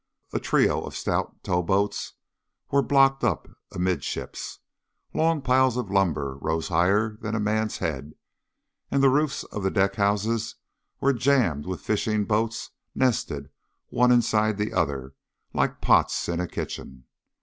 A 0.33 0.39
trio 0.39 0.81
of 0.83 0.95
stout 0.95 1.43
tow 1.43 1.61
boats 1.61 2.13
were 2.71 2.81
blocked 2.81 3.23
up 3.23 3.47
amidships, 3.71 4.57
long 5.13 5.43
piles 5.43 5.77
of 5.77 5.91
lumber 5.91 6.39
rose 6.41 6.69
higher 6.69 7.17
than 7.17 7.35
a 7.35 7.39
man's 7.39 7.77
head, 7.77 8.13
and 8.89 9.03
the 9.03 9.11
roofs 9.11 9.43
of 9.43 9.61
the 9.61 9.69
deck 9.69 9.97
houses 9.97 10.55
were 11.01 11.13
jammed 11.13 11.67
with 11.67 11.81
fishing 11.81 12.25
boats 12.25 12.71
nested, 12.95 13.51
one 13.89 14.11
inside 14.11 14.57
the 14.57 14.73
other, 14.73 15.13
like 15.53 15.81
pots 15.81 16.27
in 16.27 16.39
a 16.39 16.47
kitchen. 16.47 17.05